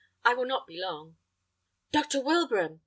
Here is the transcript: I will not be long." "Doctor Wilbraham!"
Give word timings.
I 0.25 0.33
will 0.33 0.47
not 0.47 0.65
be 0.65 0.79
long." 0.81 1.17
"Doctor 1.91 2.21
Wilbraham!" 2.23 2.79